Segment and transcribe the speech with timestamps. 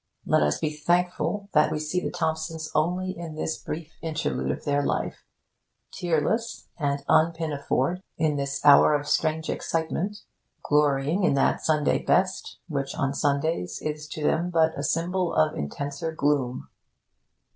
[0.25, 4.65] Let us be thankful that we see the Thompsons only in this brief interlude of
[4.65, 5.23] their life,
[5.93, 10.23] tearless and unpinafored, in this hour of strange excitement,
[10.63, 15.55] glorying in that Sunday best which on Sundays is to them but a symbol of
[15.55, 16.67] intenser gloom.